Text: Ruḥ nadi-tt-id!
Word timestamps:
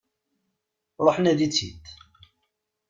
Ruḥ 1.05 1.17
nadi-tt-id! 1.19 1.85